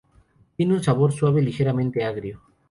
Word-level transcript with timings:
Tiene 0.57 0.73
un 0.73 0.81
sabor 0.81 1.11
suave, 1.13 1.43
ligeramente 1.43 2.03
agrio. 2.03 2.41